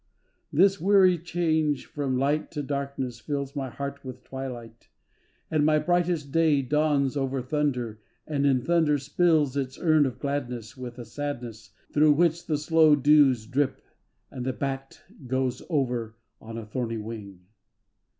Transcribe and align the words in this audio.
This 0.51 0.81
weary 0.81 1.19
change 1.19 1.85
from 1.85 2.17
light 2.17 2.49
to 2.53 2.63
darkness 2.63 3.19
fills 3.19 3.55
My 3.55 3.69
heart 3.69 4.03
with 4.03 4.23
twilight, 4.23 4.89
and 5.51 5.63
my 5.63 5.77
brightest 5.77 6.31
day 6.31 6.63
Dawns 6.63 7.15
over 7.15 7.39
thunder 7.39 8.01
and 8.25 8.43
in 8.47 8.61
thunder 8.63 8.97
spills 8.97 9.55
Its 9.55 9.77
urn 9.77 10.07
of 10.07 10.17
gladness 10.17 10.75
With 10.75 10.97
a 10.97 11.05
sadness 11.05 11.75
Through 11.93 12.13
which 12.13 12.47
the 12.47 12.57
slow 12.57 12.95
dews 12.95 13.45
drip 13.45 13.79
And 14.31 14.43
the 14.43 14.53
bat 14.53 15.03
goes 15.27 15.61
over 15.69 16.15
on 16.41 16.57
a 16.57 16.65
thorny 16.65 16.97
wing. 16.97 17.41